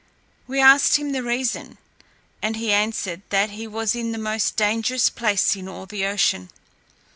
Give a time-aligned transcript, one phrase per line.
[0.47, 1.77] We asked him the reason,
[2.41, 6.49] and he answered, that he was in the most dangerous place in all the ocean.